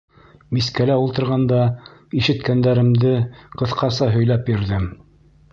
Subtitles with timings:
[0.57, 1.59] Мискәлә ултырғанда
[2.21, 3.15] ишеткәндәремде
[3.61, 4.93] ҡыҫҡаса һөйләп бирҙем.